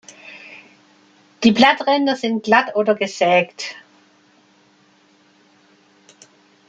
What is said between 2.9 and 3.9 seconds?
gesägt.